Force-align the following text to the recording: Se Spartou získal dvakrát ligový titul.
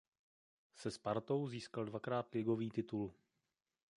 Se 0.75 0.91
Spartou 0.91 1.47
získal 1.47 1.85
dvakrát 1.85 2.33
ligový 2.33 2.71
titul. 2.71 3.13